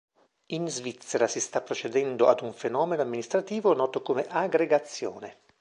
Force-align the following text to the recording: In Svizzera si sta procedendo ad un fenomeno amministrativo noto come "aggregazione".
In 0.47 0.67
Svizzera 0.67 1.27
si 1.27 1.39
sta 1.39 1.61
procedendo 1.61 2.25
ad 2.27 2.41
un 2.41 2.53
fenomeno 2.53 3.03
amministrativo 3.03 3.75
noto 3.75 4.01
come 4.01 4.25
"aggregazione". 4.27 5.41